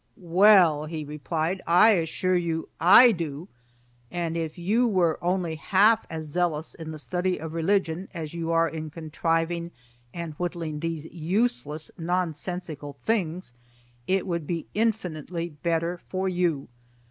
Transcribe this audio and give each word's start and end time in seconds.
"Well," 0.17 0.85
he 0.85 1.05
replied, 1.05 1.61
"I 1.67 1.91
assure 1.91 2.33
you 2.35 2.69
I 2.79 3.11
do; 3.11 3.47
and 4.09 4.35
if 4.35 4.57
you 4.57 4.87
were 4.87 5.19
only 5.23 5.53
half 5.57 6.07
as 6.09 6.25
zealous 6.25 6.73
in 6.73 6.89
the 6.89 6.97
study 6.97 7.39
of 7.39 7.53
religion 7.53 8.07
as 8.11 8.33
you 8.33 8.49
are 8.51 8.67
in 8.67 8.89
contriving 8.89 9.69
and 10.11 10.33
whittling 10.39 10.79
these 10.79 11.05
useless, 11.05 11.91
nonsensical 11.99 12.93
things, 12.93 13.53
it 14.07 14.25
would 14.25 14.47
be 14.47 14.65
infinitely 14.73 15.49
better 15.49 15.99
for 16.09 16.27
you. 16.27 16.67